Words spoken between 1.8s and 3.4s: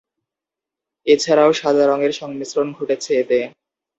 রঙের সংমিশ্রণ ঘটেছে এতে।